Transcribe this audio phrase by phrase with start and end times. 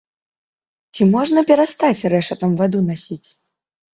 [0.95, 3.27] Ці можна перастаць рэшатам ваду насіць?